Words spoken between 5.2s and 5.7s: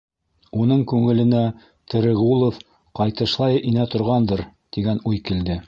килде.